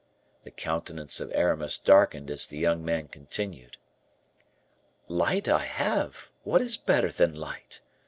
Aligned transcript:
The 0.45 0.49
countenance 0.49 1.19
of 1.19 1.31
Aramis 1.31 1.77
darkened 1.77 2.31
as 2.31 2.47
the 2.47 2.57
young 2.57 2.83
man 2.83 3.07
continued: 3.07 3.77
"Light 5.07 5.47
I 5.47 5.59
have! 5.59 6.31
what 6.41 6.59
is 6.59 6.75
better 6.75 7.11
than 7.11 7.35
light? 7.35 7.81